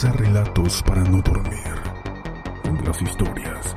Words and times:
Relatos 0.00 0.80
para 0.84 1.02
no 1.02 1.20
dormir, 1.22 1.74
donde 2.62 2.84
las 2.84 3.02
historias 3.02 3.76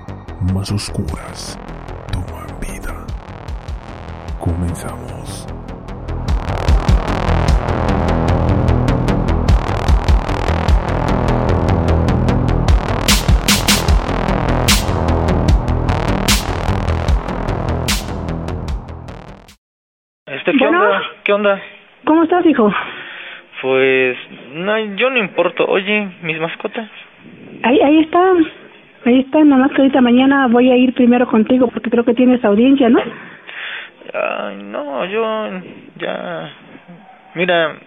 más 0.54 0.72
oscuras 0.72 1.58
toman 2.12 2.46
vida. 2.60 3.08
Comenzamos. 4.40 5.48
Este, 20.28 20.52
¿qué 20.54 20.66
Bueno. 20.66 20.84
onda? 20.84 21.02
¿Qué 21.24 21.34
onda? 21.34 21.62
¿Cómo 22.06 22.24
estás, 22.24 22.46
hijo? 22.46 22.72
Pues, 23.62 24.18
no, 24.54 24.78
yo 24.96 25.10
no 25.10 25.18
importo. 25.18 25.66
Oye, 25.68 26.10
mis 26.24 26.40
mascotas. 26.40 26.90
Ahí, 27.64 27.80
ahí 27.80 28.00
está. 28.00 28.34
Ahí 29.06 29.20
está, 29.20 29.44
nada 29.44 29.64
más 29.64 29.72
que 29.72 29.82
ahorita 29.82 30.02
mañana 30.02 30.48
voy 30.48 30.70
a 30.72 30.76
ir 30.76 30.94
primero 30.94 31.26
contigo 31.28 31.68
porque 31.68 31.90
creo 31.90 32.04
que 32.04 32.14
tienes 32.14 32.44
audiencia, 32.46 32.90
¿no? 32.90 33.00
Ay, 34.14 34.58
no, 34.64 35.06
yo 35.06 35.50
ya... 35.98 36.52
Mira, 37.34 37.78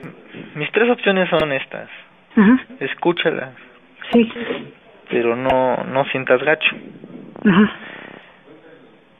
mis 0.54 0.70
tres 0.72 0.90
opciones 0.90 1.28
son 1.28 1.52
estas. 1.52 1.88
Ajá, 2.36 2.58
Escúchalas, 2.80 3.50
sí. 4.12 4.28
pero 5.08 5.36
no, 5.36 5.76
no 5.92 6.04
sientas 6.06 6.42
gacho. 6.42 6.74
Ajá. 7.44 7.72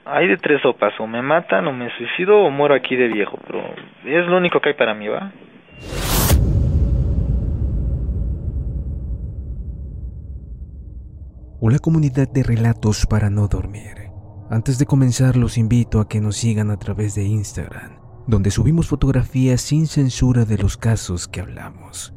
Hay 0.07 0.27
de 0.27 0.37
tres 0.37 0.61
sopas, 0.63 0.99
o 0.99 1.07
me 1.07 1.23
matan, 1.23 1.67
o 1.69 1.73
me 1.73 1.91
suicido, 1.91 2.39
o 2.41 2.51
muero 2.51 2.75
aquí 2.75 2.97
de 2.97 3.09
viejo, 3.09 3.39
pero 3.47 3.63
es 4.05 4.27
lo 4.27 4.37
único 4.37 4.61
que 4.61 4.71
hay 4.71 4.75
para 4.75 4.95
mí, 4.95 5.07
¿va? 5.09 5.31
Hola 11.67 11.79
comunidad 11.79 12.29
de 12.29 12.43
relatos 12.43 13.07
para 13.07 13.31
no 13.31 13.49
dormir. 13.49 14.11
Antes 14.51 14.77
de 14.77 14.85
comenzar 14.85 15.35
los 15.35 15.57
invito 15.57 15.99
a 15.99 16.07
que 16.07 16.21
nos 16.21 16.37
sigan 16.37 16.71
a 16.71 16.77
través 16.77 17.15
de 17.15 17.25
Instagram, 17.25 17.93
donde 18.27 18.51
subimos 18.51 18.87
fotografías 18.87 19.63
sin 19.63 19.87
censura 19.87 20.45
de 20.45 20.59
los 20.59 20.77
casos 20.77 21.27
que 21.27 21.41
hablamos. 21.41 22.13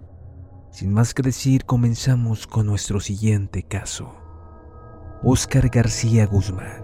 Sin 0.69 0.91
más 0.91 1.13
que 1.13 1.23
decir, 1.23 1.63
comenzamos 1.63 2.45
con 2.45 2.65
nuestro 2.65 2.99
siguiente 2.99 3.63
caso. 3.63 4.17
Oscar 5.23 5.69
García 5.69 6.25
Guzmán, 6.25 6.83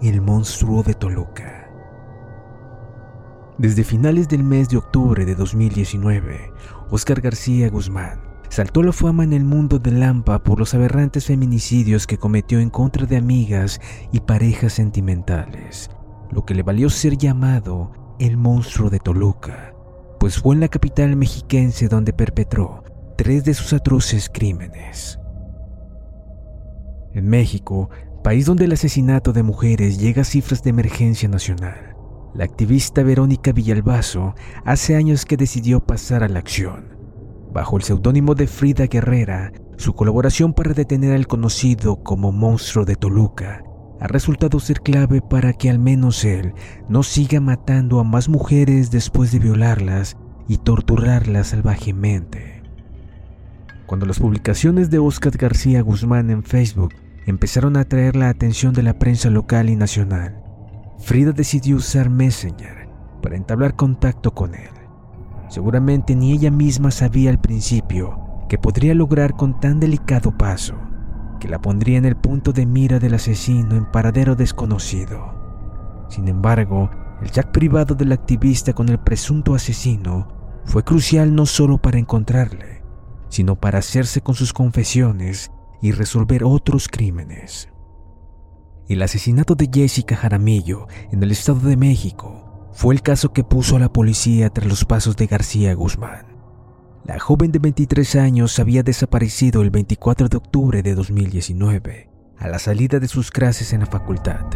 el 0.00 0.22
monstruo 0.22 0.82
de 0.82 0.94
Toluca. 0.94 1.70
Desde 3.58 3.84
finales 3.84 4.26
del 4.30 4.42
mes 4.42 4.70
de 4.70 4.78
octubre 4.78 5.26
de 5.26 5.34
2019, 5.34 6.50
Oscar 6.88 7.20
García 7.20 7.68
Guzmán 7.68 8.23
saltó 8.54 8.84
la 8.84 8.92
fama 8.92 9.24
en 9.24 9.32
el 9.32 9.42
mundo 9.44 9.80
de 9.80 9.90
Lampa 9.90 10.44
por 10.44 10.60
los 10.60 10.74
aberrantes 10.74 11.26
feminicidios 11.26 12.06
que 12.06 12.18
cometió 12.18 12.60
en 12.60 12.70
contra 12.70 13.04
de 13.04 13.16
amigas 13.16 13.80
y 14.12 14.20
parejas 14.20 14.74
sentimentales, 14.74 15.90
lo 16.30 16.44
que 16.44 16.54
le 16.54 16.62
valió 16.62 16.88
ser 16.88 17.18
llamado 17.18 18.14
el 18.20 18.36
monstruo 18.36 18.90
de 18.90 19.00
Toluca, 19.00 19.74
pues 20.20 20.38
fue 20.38 20.54
en 20.54 20.60
la 20.60 20.68
capital 20.68 21.16
mexiquense 21.16 21.88
donde 21.88 22.12
perpetró 22.12 22.84
tres 23.16 23.42
de 23.42 23.54
sus 23.54 23.72
atroces 23.72 24.30
crímenes. 24.32 25.18
En 27.12 27.26
México, 27.26 27.90
país 28.22 28.46
donde 28.46 28.66
el 28.66 28.72
asesinato 28.72 29.32
de 29.32 29.42
mujeres 29.42 29.98
llega 29.98 30.22
a 30.22 30.24
cifras 30.24 30.62
de 30.62 30.70
emergencia 30.70 31.28
nacional, 31.28 31.96
la 32.36 32.44
activista 32.44 33.02
Verónica 33.02 33.50
Villalbazo 33.50 34.36
hace 34.64 34.94
años 34.94 35.24
que 35.24 35.36
decidió 35.36 35.80
pasar 35.80 36.22
a 36.22 36.28
la 36.28 36.38
acción. 36.38 37.03
Bajo 37.54 37.76
el 37.76 37.84
seudónimo 37.84 38.34
de 38.34 38.48
Frida 38.48 38.86
Guerrera, 38.86 39.52
su 39.76 39.94
colaboración 39.94 40.54
para 40.54 40.74
detener 40.74 41.14
al 41.14 41.28
conocido 41.28 42.02
como 42.02 42.32
monstruo 42.32 42.84
de 42.84 42.96
Toluca 42.96 43.62
ha 44.00 44.08
resultado 44.08 44.58
ser 44.58 44.80
clave 44.80 45.22
para 45.22 45.52
que 45.52 45.70
al 45.70 45.78
menos 45.78 46.24
él 46.24 46.52
no 46.88 47.04
siga 47.04 47.40
matando 47.40 48.00
a 48.00 48.04
más 48.04 48.28
mujeres 48.28 48.90
después 48.90 49.30
de 49.30 49.38
violarlas 49.38 50.16
y 50.48 50.58
torturarlas 50.58 51.46
salvajemente. 51.46 52.64
Cuando 53.86 54.04
las 54.04 54.18
publicaciones 54.18 54.90
de 54.90 54.98
Oscar 54.98 55.36
García 55.36 55.80
Guzmán 55.80 56.30
en 56.30 56.42
Facebook 56.42 56.92
empezaron 57.24 57.76
a 57.76 57.82
atraer 57.82 58.16
la 58.16 58.30
atención 58.30 58.74
de 58.74 58.82
la 58.82 58.98
prensa 58.98 59.30
local 59.30 59.70
y 59.70 59.76
nacional, 59.76 60.42
Frida 60.98 61.30
decidió 61.30 61.76
usar 61.76 62.10
Messenger 62.10 62.88
para 63.22 63.36
entablar 63.36 63.76
contacto 63.76 64.34
con 64.34 64.56
él. 64.56 64.83
Seguramente 65.54 66.16
ni 66.16 66.32
ella 66.32 66.50
misma 66.50 66.90
sabía 66.90 67.30
al 67.30 67.40
principio 67.40 68.18
que 68.48 68.58
podría 68.58 68.92
lograr 68.92 69.36
con 69.36 69.60
tan 69.60 69.78
delicado 69.78 70.36
paso, 70.36 70.74
que 71.38 71.46
la 71.46 71.60
pondría 71.62 71.96
en 71.96 72.06
el 72.06 72.16
punto 72.16 72.52
de 72.52 72.66
mira 72.66 72.98
del 72.98 73.14
asesino 73.14 73.76
en 73.76 73.84
paradero 73.84 74.34
desconocido. 74.34 76.06
Sin 76.08 76.26
embargo, 76.26 76.90
el 77.22 77.30
chat 77.30 77.52
privado 77.52 77.94
del 77.94 78.10
activista 78.10 78.72
con 78.72 78.88
el 78.88 78.98
presunto 78.98 79.54
asesino 79.54 80.26
fue 80.64 80.82
crucial 80.82 81.32
no 81.32 81.46
solo 81.46 81.78
para 81.78 82.00
encontrarle, 82.00 82.82
sino 83.28 83.54
para 83.54 83.78
hacerse 83.78 84.22
con 84.22 84.34
sus 84.34 84.52
confesiones 84.52 85.52
y 85.80 85.92
resolver 85.92 86.42
otros 86.42 86.88
crímenes. 86.88 87.68
El 88.88 89.02
asesinato 89.02 89.54
de 89.54 89.70
Jessica 89.72 90.16
Jaramillo 90.16 90.88
en 91.12 91.22
el 91.22 91.30
Estado 91.30 91.60
de 91.60 91.76
México 91.76 92.43
fue 92.74 92.92
el 92.92 93.02
caso 93.02 93.32
que 93.32 93.44
puso 93.44 93.76
a 93.76 93.78
la 93.78 93.92
policía 93.92 94.50
tras 94.50 94.66
los 94.66 94.84
pasos 94.84 95.16
de 95.16 95.26
García 95.26 95.74
Guzmán. 95.74 96.26
La 97.04 97.20
joven 97.20 97.52
de 97.52 97.60
23 97.60 98.16
años 98.16 98.58
había 98.58 98.82
desaparecido 98.82 99.62
el 99.62 99.70
24 99.70 100.28
de 100.28 100.36
octubre 100.36 100.82
de 100.82 100.96
2019, 100.96 102.10
a 102.36 102.48
la 102.48 102.58
salida 102.58 102.98
de 102.98 103.06
sus 103.06 103.30
clases 103.30 103.72
en 103.72 103.80
la 103.80 103.86
facultad. 103.86 104.46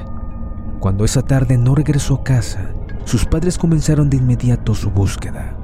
Cuando 0.81 1.05
esa 1.05 1.23
tarde 1.23 1.57
no 1.59 1.77
regresó 1.77 2.17
a 2.17 2.25
casa, 2.25 2.75
sus 3.05 3.25
padres 3.25 3.57
comenzaron 3.57 4.11
de 4.11 4.17
inmediato 4.17 4.75
su 4.75 4.91
búsqueda. 4.91 5.57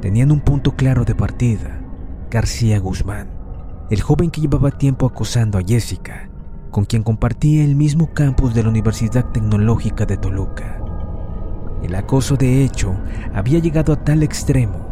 Tenían 0.00 0.32
un 0.32 0.40
punto 0.40 0.74
claro 0.76 1.04
de 1.04 1.14
partida, 1.14 1.82
García 2.30 2.78
Guzmán, 2.78 3.28
el 3.90 4.00
joven 4.00 4.30
que 4.30 4.40
llevaba 4.40 4.70
tiempo 4.70 5.04
acosando 5.06 5.58
a 5.58 5.62
Jessica, 5.62 6.30
con 6.70 6.86
quien 6.86 7.02
compartía 7.02 7.62
el 7.62 7.76
mismo 7.76 8.14
campus 8.14 8.54
de 8.54 8.62
la 8.62 8.70
Universidad 8.70 9.26
Tecnológica 9.32 10.06
de 10.06 10.16
Toluca. 10.16 10.83
El 11.82 11.94
acoso, 11.94 12.36
de 12.36 12.64
hecho, 12.64 12.94
había 13.34 13.58
llegado 13.58 13.92
a 13.92 14.04
tal 14.04 14.22
extremo 14.22 14.88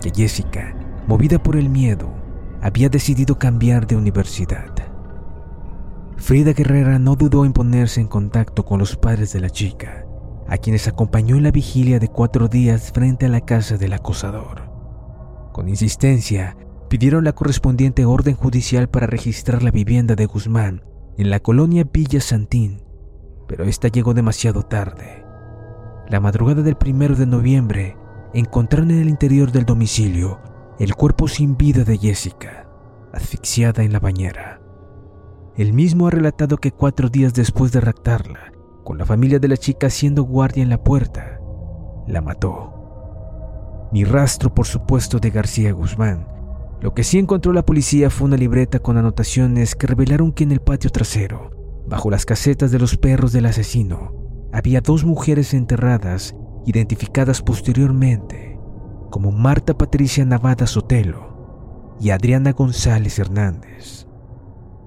que 0.00 0.10
Jessica, 0.14 0.76
movida 1.06 1.42
por 1.42 1.56
el 1.56 1.70
miedo, 1.70 2.12
había 2.60 2.88
decidido 2.88 3.38
cambiar 3.38 3.86
de 3.86 3.96
universidad. 3.96 4.74
Frida 6.16 6.52
Guerrera 6.52 6.98
no 6.98 7.16
dudó 7.16 7.44
en 7.44 7.52
ponerse 7.52 8.00
en 8.00 8.08
contacto 8.08 8.64
con 8.64 8.78
los 8.78 8.96
padres 8.96 9.32
de 9.32 9.40
la 9.40 9.50
chica, 9.50 10.06
a 10.48 10.58
quienes 10.58 10.88
acompañó 10.88 11.36
en 11.36 11.42
la 11.42 11.50
vigilia 11.50 11.98
de 11.98 12.08
cuatro 12.08 12.48
días 12.48 12.92
frente 12.92 13.26
a 13.26 13.28
la 13.28 13.40
casa 13.40 13.76
del 13.76 13.92
acosador. 13.92 14.70
Con 15.52 15.68
insistencia, 15.68 16.56
pidieron 16.88 17.24
la 17.24 17.32
correspondiente 17.32 18.04
orden 18.04 18.36
judicial 18.36 18.88
para 18.88 19.06
registrar 19.06 19.62
la 19.62 19.70
vivienda 19.70 20.14
de 20.14 20.26
Guzmán 20.26 20.82
en 21.16 21.30
la 21.30 21.40
colonia 21.40 21.84
Villa 21.92 22.20
Santín, 22.20 22.82
pero 23.48 23.64
esta 23.64 23.88
llegó 23.88 24.14
demasiado 24.14 24.62
tarde. 24.62 25.23
La 26.08 26.20
madrugada 26.20 26.62
del 26.62 26.76
primero 26.76 27.14
de 27.16 27.26
noviembre, 27.26 27.96
encontraron 28.34 28.90
en 28.90 29.00
el 29.00 29.08
interior 29.08 29.52
del 29.52 29.64
domicilio 29.64 30.40
el 30.78 30.94
cuerpo 30.94 31.28
sin 31.28 31.56
vida 31.56 31.84
de 31.84 31.96
Jessica, 31.96 32.68
asfixiada 33.12 33.84
en 33.84 33.92
la 33.92 34.00
bañera. 34.00 34.60
El 35.56 35.72
mismo 35.72 36.08
ha 36.08 36.10
relatado 36.10 36.56
que 36.58 36.72
cuatro 36.72 37.08
días 37.08 37.32
después 37.32 37.70
de 37.72 37.80
raptarla, 37.80 38.52
con 38.82 38.98
la 38.98 39.06
familia 39.06 39.38
de 39.38 39.48
la 39.48 39.56
chica 39.56 39.86
haciendo 39.86 40.24
guardia 40.24 40.62
en 40.62 40.68
la 40.68 40.82
puerta, 40.82 41.40
la 42.08 42.20
mató. 42.20 43.88
Ni 43.92 44.04
rastro, 44.04 44.52
por 44.52 44.66
supuesto, 44.66 45.20
de 45.20 45.30
García 45.30 45.72
Guzmán. 45.72 46.26
Lo 46.80 46.92
que 46.92 47.04
sí 47.04 47.18
encontró 47.18 47.52
la 47.52 47.64
policía 47.64 48.10
fue 48.10 48.26
una 48.26 48.36
libreta 48.36 48.80
con 48.80 48.98
anotaciones 48.98 49.76
que 49.76 49.86
revelaron 49.86 50.32
que 50.32 50.42
en 50.42 50.52
el 50.52 50.60
patio 50.60 50.90
trasero, 50.90 51.50
bajo 51.86 52.10
las 52.10 52.26
casetas 52.26 52.72
de 52.72 52.80
los 52.80 52.96
perros 52.98 53.32
del 53.32 53.46
asesino, 53.46 54.23
había 54.54 54.80
dos 54.80 55.04
mujeres 55.04 55.52
enterradas 55.52 56.36
identificadas 56.64 57.42
posteriormente 57.42 58.56
como 59.10 59.32
Marta 59.32 59.76
Patricia 59.76 60.24
Navada 60.24 60.68
Sotelo 60.68 61.96
y 62.00 62.10
Adriana 62.10 62.52
González 62.52 63.18
Hernández. 63.18 64.06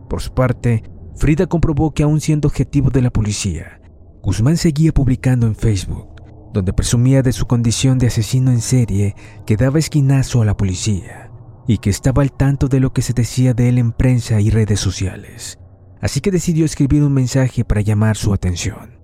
Por 0.09 0.21
su 0.21 0.33
parte, 0.33 0.83
Frida 1.15 1.47
comprobó 1.47 1.93
que 1.93 2.03
aún 2.03 2.21
siendo 2.21 2.47
objetivo 2.47 2.91
de 2.91 3.01
la 3.01 3.09
policía, 3.09 3.81
Guzmán 4.23 4.55
seguía 4.55 4.93
publicando 4.93 5.47
en 5.47 5.55
Facebook, 5.55 6.21
donde 6.53 6.71
presumía 6.71 7.21
de 7.21 7.33
su 7.33 7.45
condición 7.45 7.97
de 7.97 8.07
asesino 8.07 8.51
en 8.51 8.61
serie 8.61 9.15
que 9.45 9.57
daba 9.57 9.79
esquinazo 9.79 10.41
a 10.41 10.45
la 10.45 10.55
policía 10.55 11.29
y 11.67 11.79
que 11.79 11.89
estaba 11.89 12.21
al 12.21 12.31
tanto 12.31 12.69
de 12.69 12.79
lo 12.79 12.93
que 12.93 13.01
se 13.01 13.11
decía 13.11 13.53
de 13.53 13.67
él 13.67 13.79
en 13.79 13.91
prensa 13.91 14.39
y 14.39 14.49
redes 14.49 14.79
sociales. 14.79 15.59
Así 15.99 16.21
que 16.21 16.31
decidió 16.31 16.63
escribir 16.63 17.03
un 17.03 17.13
mensaje 17.13 17.65
para 17.65 17.81
llamar 17.81 18.15
su 18.15 18.33
atención. 18.33 18.96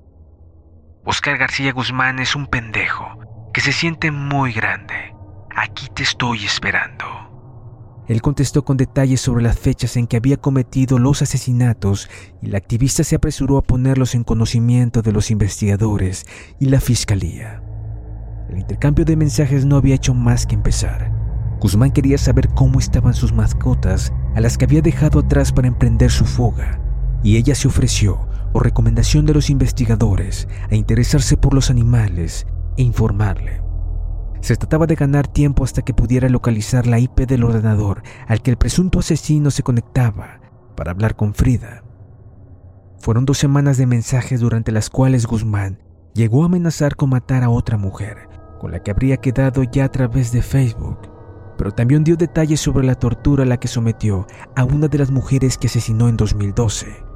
Oscar 1.06 1.38
García 1.38 1.74
Guzmán 1.74 2.20
es 2.20 2.34
un 2.34 2.48
pendejo 2.48 3.06
que 3.54 3.60
se 3.60 3.74
siente 3.74 4.10
muy 4.10 4.54
grande. 4.54 5.14
Aquí 5.54 5.88
te 5.94 6.04
estoy 6.04 6.46
esperando. 6.46 7.06
Él 8.08 8.22
contestó 8.22 8.64
con 8.64 8.78
detalles 8.78 9.20
sobre 9.20 9.44
las 9.44 9.60
fechas 9.60 9.98
en 9.98 10.08
que 10.08 10.16
había 10.16 10.38
cometido 10.38 11.00
los 11.00 11.22
asesinatos 11.22 12.10
y 12.42 12.48
la 12.48 12.58
activista 12.58 13.04
se 13.04 13.18
apresuró 13.18 13.58
a 13.58 13.64
ponerlos 13.64 14.16
en 14.16 14.24
conocimiento 14.24 15.02
de 15.02 15.12
los 15.12 15.30
investigadores 15.30 16.26
y 16.58 16.68
la 16.68 16.80
fiscalía. 16.80 17.62
El 18.50 18.60
intercambio 18.60 19.04
de 19.04 19.18
mensajes 19.18 19.66
no 19.66 19.76
había 19.76 19.96
hecho 19.96 20.14
más 20.14 20.46
que 20.46 20.56
empezar. 20.56 21.12
Guzmán 21.60 21.92
quería 21.92 22.18
saber 22.18 22.48
cómo 22.50 22.80
estaban 22.80 23.14
sus 23.14 23.34
mascotas 23.34 24.14
a 24.36 24.42
las 24.42 24.58
que 24.58 24.66
había 24.66 24.82
dejado 24.82 25.20
atrás 25.20 25.52
para 25.52 25.68
emprender 25.68 26.12
su 26.12 26.24
fuga, 26.24 26.80
y 27.24 27.38
ella 27.38 27.56
se 27.56 27.68
ofreció, 27.68 28.28
por 28.54 28.64
recomendación 28.64 29.26
de 29.26 29.34
los 29.34 29.50
investigadores, 29.50 30.48
a 30.70 30.76
interesarse 30.76 31.36
por 31.36 31.56
los 31.56 31.72
animales 31.72 32.46
e 32.78 32.84
informarle. 32.84 33.64
Se 34.42 34.56
trataba 34.56 34.86
de 34.86 34.94
ganar 34.94 35.28
tiempo 35.28 35.64
hasta 35.64 35.82
que 35.82 35.96
pudiera 35.96 36.30
localizar 36.30 36.86
la 36.86 37.00
IP 37.00 37.22
del 37.22 37.44
ordenador 37.44 38.04
al 38.28 38.44
que 38.44 38.52
el 38.52 38.58
presunto 38.58 39.00
asesino 39.00 39.50
se 39.50 39.64
conectaba 39.64 40.40
para 40.78 40.92
hablar 40.92 41.16
con 41.16 41.34
Frida. 41.34 41.84
Fueron 43.00 43.26
dos 43.26 43.40
semanas 43.40 43.78
de 43.78 43.88
mensajes 43.88 44.40
durante 44.40 44.72
las 44.72 44.92
cuales 44.92 45.26
Guzmán 45.26 45.80
llegó 46.14 46.44
a 46.44 46.46
amenazar 46.46 46.96
con 46.96 47.10
matar 47.10 47.44
a 47.44 47.50
otra 47.50 47.78
mujer, 47.78 48.30
con 48.60 48.72
la 48.72 48.84
que 48.84 48.92
habría 48.92 49.18
quedado 49.18 49.64
ya 49.64 49.86
a 49.86 49.92
través 49.92 50.32
de 50.32 50.44
Facebook, 50.44 51.00
pero 51.58 51.72
también 51.72 52.04
dio 52.04 52.18
detalles 52.18 52.62
sobre 52.62 52.86
la 52.86 52.96
tortura 52.96 53.44
a 53.44 53.48
la 53.48 53.58
que 53.58 53.68
sometió 53.68 54.28
a 54.56 54.64
una 54.64 54.88
de 54.90 55.00
las 55.00 55.10
mujeres 55.10 55.58
que 55.58 55.68
asesinó 55.68 56.08
en 56.08 56.18
2012. 56.18 57.13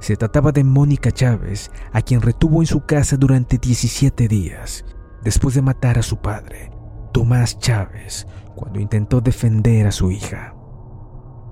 Se 0.00 0.16
trataba 0.16 0.50
de 0.52 0.64
Mónica 0.64 1.10
Chávez, 1.10 1.70
a 1.92 2.02
quien 2.02 2.20
retuvo 2.20 2.62
en 2.62 2.66
su 2.66 2.84
casa 2.84 3.16
durante 3.16 3.58
17 3.58 4.28
días 4.28 4.84
después 5.22 5.54
de 5.54 5.62
matar 5.62 5.98
a 5.98 6.02
su 6.02 6.18
padre, 6.18 6.70
Tomás 7.12 7.58
Chávez, 7.58 8.26
cuando 8.54 8.80
intentó 8.80 9.20
defender 9.20 9.86
a 9.86 9.92
su 9.92 10.10
hija. 10.10 10.54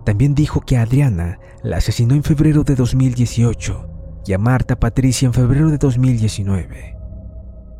También 0.04 0.34
dijo 0.34 0.60
que 0.60 0.76
a 0.76 0.82
Adriana 0.82 1.38
la 1.62 1.78
asesinó 1.78 2.14
en 2.14 2.22
febrero 2.22 2.64
de 2.64 2.74
2018 2.74 4.22
y 4.26 4.32
a 4.32 4.38
Marta 4.38 4.78
Patricia 4.78 5.26
en 5.26 5.34
febrero 5.34 5.70
de 5.70 5.78
2019. 5.78 6.96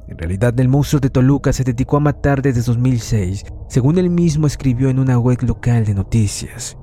En 0.08 0.18
realidad, 0.18 0.58
el 0.58 0.68
monstruo 0.68 1.00
de 1.00 1.10
Toluca 1.10 1.52
se 1.52 1.64
dedicó 1.64 1.98
a 1.98 2.00
matar 2.00 2.40
desde 2.40 2.62
2006, 2.62 3.44
según 3.68 3.98
él 3.98 4.08
mismo 4.08 4.46
escribió 4.46 4.88
en 4.88 4.98
una 4.98 5.18
web 5.18 5.42
local 5.42 5.84
de 5.84 5.94
noticias. 5.94 6.78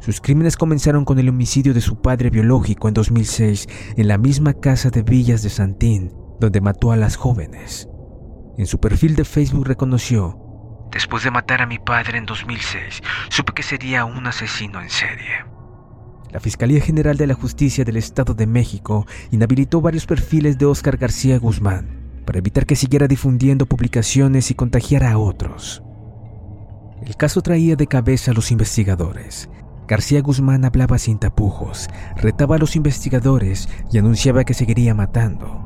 Sus 0.00 0.20
crímenes 0.20 0.56
comenzaron 0.56 1.04
con 1.04 1.18
el 1.18 1.28
homicidio 1.28 1.74
de 1.74 1.80
su 1.80 2.00
padre 2.00 2.30
biológico 2.30 2.88
en 2.88 2.94
2006 2.94 3.66
en 3.96 4.08
la 4.08 4.18
misma 4.18 4.54
casa 4.54 4.90
de 4.90 5.02
Villas 5.02 5.42
de 5.42 5.50
Santín, 5.50 6.12
donde 6.38 6.60
mató 6.60 6.92
a 6.92 6.96
las 6.96 7.16
jóvenes. 7.16 7.88
En 8.58 8.66
su 8.66 8.78
perfil 8.78 9.16
de 9.16 9.24
Facebook 9.24 9.66
reconoció, 9.66 10.42
Después 10.92 11.24
de 11.24 11.30
matar 11.30 11.60
a 11.60 11.66
mi 11.66 11.78
padre 11.78 12.16
en 12.18 12.26
2006, 12.26 13.02
supe 13.28 13.52
que 13.52 13.62
sería 13.62 14.04
un 14.04 14.26
asesino 14.26 14.80
en 14.80 14.88
serie. 14.88 15.44
La 16.32 16.40
Fiscalía 16.40 16.80
General 16.80 17.16
de 17.16 17.26
la 17.26 17.34
Justicia 17.34 17.84
del 17.84 17.96
Estado 17.96 18.34
de 18.34 18.46
México 18.46 19.06
inhabilitó 19.30 19.80
varios 19.80 20.06
perfiles 20.06 20.58
de 20.58 20.66
Óscar 20.66 20.96
García 20.96 21.38
Guzmán 21.38 22.22
para 22.24 22.38
evitar 22.38 22.66
que 22.66 22.76
siguiera 22.76 23.08
difundiendo 23.08 23.66
publicaciones 23.66 24.50
y 24.50 24.54
contagiara 24.54 25.12
a 25.12 25.18
otros. 25.18 25.82
El 27.04 27.16
caso 27.16 27.42
traía 27.42 27.76
de 27.76 27.86
cabeza 27.86 28.30
a 28.30 28.34
los 28.34 28.50
investigadores. 28.50 29.48
García 29.88 30.20
Guzmán 30.20 30.64
hablaba 30.64 30.98
sin 30.98 31.18
tapujos, 31.18 31.88
retaba 32.16 32.56
a 32.56 32.58
los 32.58 32.76
investigadores 32.76 33.68
y 33.92 33.98
anunciaba 33.98 34.44
que 34.44 34.54
seguiría 34.54 34.94
matando. 34.94 35.62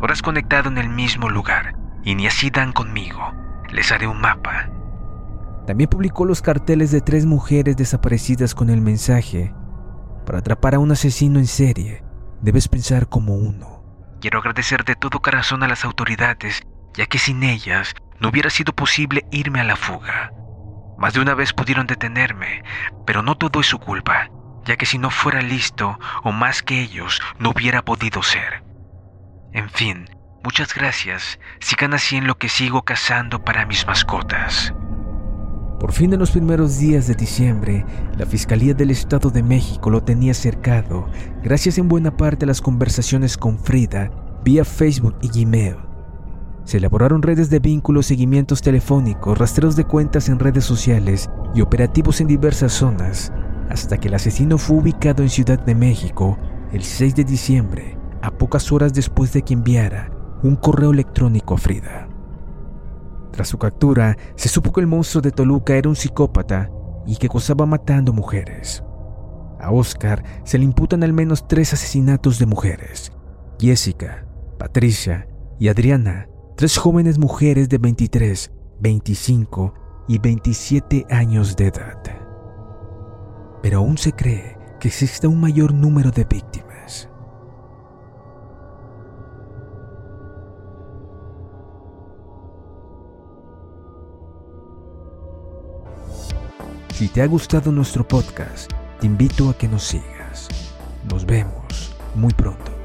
Horas 0.00 0.22
conectado 0.22 0.68
en 0.68 0.78
el 0.78 0.88
mismo 0.88 1.28
lugar, 1.28 1.76
y 2.02 2.14
ni 2.14 2.26
así 2.26 2.50
dan 2.50 2.72
conmigo. 2.72 3.20
Les 3.70 3.92
haré 3.92 4.06
un 4.06 4.20
mapa. 4.20 4.70
También 5.66 5.88
publicó 5.88 6.24
los 6.24 6.42
carteles 6.42 6.90
de 6.90 7.00
tres 7.00 7.26
mujeres 7.26 7.76
desaparecidas 7.76 8.54
con 8.54 8.70
el 8.70 8.80
mensaje, 8.80 9.54
para 10.30 10.38
atrapar 10.38 10.74
a 10.74 10.78
un 10.78 10.92
asesino 10.92 11.38
en 11.38 11.46
serie, 11.46 12.04
debes 12.40 12.68
pensar 12.68 13.08
como 13.08 13.34
uno. 13.34 13.82
Quiero 14.20 14.38
agradecer 14.38 14.84
de 14.84 14.94
todo 14.94 15.20
corazón 15.20 15.62
a 15.62 15.68
las 15.68 15.84
autoridades, 15.84 16.62
ya 16.94 17.06
que 17.06 17.18
sin 17.18 17.42
ellas 17.42 17.94
no 18.20 18.28
hubiera 18.28 18.50
sido 18.50 18.72
posible 18.72 19.24
irme 19.32 19.60
a 19.60 19.64
la 19.64 19.76
fuga. 19.76 20.32
Más 21.00 21.14
de 21.14 21.20
una 21.20 21.34
vez 21.34 21.52
pudieron 21.52 21.88
detenerme, 21.88 22.62
pero 23.06 23.22
no 23.22 23.36
todo 23.36 23.60
es 23.60 23.66
su 23.66 23.80
culpa, 23.80 24.30
ya 24.64 24.76
que 24.76 24.86
si 24.86 24.98
no 24.98 25.10
fuera 25.10 25.42
listo 25.42 25.98
o 26.22 26.30
más 26.30 26.62
que 26.62 26.80
ellos, 26.80 27.20
no 27.40 27.50
hubiera 27.50 27.82
podido 27.82 28.22
ser. 28.22 28.62
En 29.52 29.68
fin, 29.68 30.06
Muchas 30.42 30.74
gracias. 30.74 31.38
Sigan 31.60 31.92
así 31.92 32.16
en 32.16 32.26
lo 32.26 32.38
que 32.38 32.48
sigo 32.48 32.82
cazando 32.82 33.44
para 33.44 33.66
mis 33.66 33.86
mascotas. 33.86 34.72
Por 35.78 35.92
fin 35.92 36.12
en 36.12 36.18
los 36.18 36.30
primeros 36.30 36.78
días 36.78 37.06
de 37.06 37.14
diciembre, 37.14 37.84
la 38.16 38.26
Fiscalía 38.26 38.74
del 38.74 38.90
Estado 38.90 39.30
de 39.30 39.42
México 39.42 39.90
lo 39.90 40.02
tenía 40.02 40.34
cercado, 40.34 41.08
gracias 41.42 41.78
en 41.78 41.88
buena 41.88 42.16
parte 42.16 42.44
a 42.44 42.48
las 42.48 42.60
conversaciones 42.60 43.36
con 43.36 43.58
Frida 43.58 44.10
vía 44.42 44.64
Facebook 44.64 45.16
y 45.20 45.28
Gmail. 45.28 45.89
Se 46.64 46.76
elaboraron 46.76 47.22
redes 47.22 47.50
de 47.50 47.58
vínculos, 47.58 48.06
seguimientos 48.06 48.62
telefónicos, 48.62 49.38
rastreos 49.38 49.76
de 49.76 49.84
cuentas 49.84 50.28
en 50.28 50.38
redes 50.38 50.64
sociales 50.64 51.30
y 51.54 51.62
operativos 51.62 52.20
en 52.20 52.28
diversas 52.28 52.72
zonas, 52.72 53.32
hasta 53.68 53.98
que 53.98 54.08
el 54.08 54.14
asesino 54.14 54.58
fue 54.58 54.78
ubicado 54.78 55.22
en 55.22 55.30
Ciudad 55.30 55.58
de 55.58 55.74
México 55.74 56.38
el 56.72 56.82
6 56.82 57.16
de 57.16 57.24
diciembre, 57.24 57.98
a 58.22 58.30
pocas 58.30 58.70
horas 58.70 58.92
después 58.92 59.32
de 59.32 59.42
que 59.42 59.54
enviara 59.54 60.10
un 60.42 60.56
correo 60.56 60.90
electrónico 60.90 61.54
a 61.54 61.58
Frida. 61.58 62.08
Tras 63.32 63.48
su 63.48 63.58
captura, 63.58 64.16
se 64.34 64.48
supo 64.48 64.72
que 64.72 64.80
el 64.80 64.86
monstruo 64.86 65.22
de 65.22 65.30
Toluca 65.30 65.74
era 65.74 65.88
un 65.88 65.96
psicópata 65.96 66.70
y 67.06 67.16
que 67.16 67.28
gozaba 67.28 67.66
matando 67.66 68.12
mujeres. 68.12 68.84
A 69.60 69.70
Oscar 69.70 70.24
se 70.44 70.58
le 70.58 70.64
imputan 70.64 71.02
al 71.02 71.12
menos 71.12 71.46
tres 71.46 71.72
asesinatos 71.72 72.38
de 72.38 72.46
mujeres. 72.46 73.12
Jessica, 73.58 74.26
Patricia 74.58 75.28
y 75.58 75.68
Adriana, 75.68 76.28
tres 76.60 76.76
jóvenes 76.76 77.18
mujeres 77.18 77.70
de 77.70 77.78
23, 77.78 78.50
25 78.80 79.72
y 80.08 80.18
27 80.18 81.06
años 81.08 81.56
de 81.56 81.68
edad. 81.68 82.02
Pero 83.62 83.78
aún 83.78 83.96
se 83.96 84.12
cree 84.12 84.58
que 84.78 84.88
existe 84.88 85.26
un 85.26 85.40
mayor 85.40 85.72
número 85.72 86.10
de 86.10 86.24
víctimas. 86.24 87.08
Si 96.92 97.08
te 97.08 97.22
ha 97.22 97.26
gustado 97.26 97.72
nuestro 97.72 98.06
podcast, 98.06 98.70
te 99.00 99.06
invito 99.06 99.48
a 99.48 99.56
que 99.56 99.66
nos 99.66 99.84
sigas. 99.84 100.48
Nos 101.10 101.24
vemos 101.24 101.96
muy 102.14 102.34
pronto. 102.34 102.79